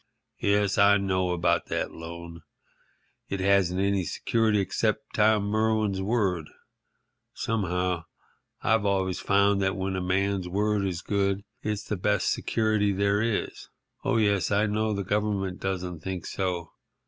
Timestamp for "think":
15.99-16.25